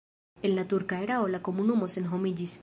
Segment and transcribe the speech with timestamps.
[0.41, 2.59] En la turka erao la komunumo senhomiĝis.